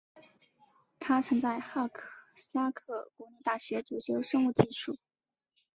[0.97, 1.87] 他曾在哈
[2.35, 4.97] 萨克国立大学主修生物技术。